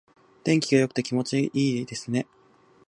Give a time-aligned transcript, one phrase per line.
[0.43, 2.25] 天気が良くて気持ちがいいですね。